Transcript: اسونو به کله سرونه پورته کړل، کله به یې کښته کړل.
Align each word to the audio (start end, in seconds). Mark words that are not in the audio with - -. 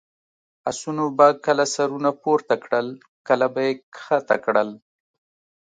اسونو 0.69 1.05
به 1.17 1.27
کله 1.45 1.65
سرونه 1.75 2.11
پورته 2.21 2.55
کړل، 2.63 2.87
کله 3.27 3.45
به 3.53 3.61
یې 3.65 3.73
کښته 3.95 4.37
کړل. 4.45 4.69